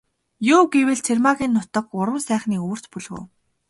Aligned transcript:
Юу 0.55 0.63
гэвэл, 0.75 0.99
Цэрмаагийн 1.05 1.51
нутаг 1.59 1.83
Гурван 1.93 2.21
сайхны 2.29 2.55
өвөрт 2.63 2.85
бөлгөө. 2.91 3.23